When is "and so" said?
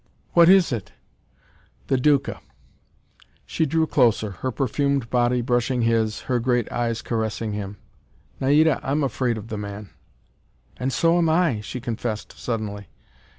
10.77-11.19